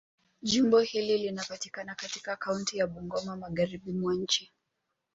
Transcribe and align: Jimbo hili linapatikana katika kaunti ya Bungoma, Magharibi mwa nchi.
Jimbo 0.41 0.79
hili 0.79 1.17
linapatikana 1.17 1.95
katika 1.95 2.35
kaunti 2.35 2.77
ya 2.77 2.87
Bungoma, 2.87 3.35
Magharibi 3.35 3.93
mwa 3.93 4.15
nchi. 4.15 4.51